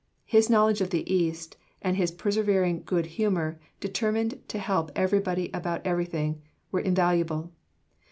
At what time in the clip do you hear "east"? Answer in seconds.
1.13-1.57